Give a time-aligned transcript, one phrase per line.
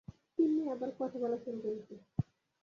[0.35, 1.93] তিন্নি আবার কথা বলা শুরু করেছে।